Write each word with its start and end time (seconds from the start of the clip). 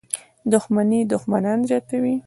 •دښمني 0.53 0.99
دښمنان 1.11 1.59
زیاتوي. 1.69 2.15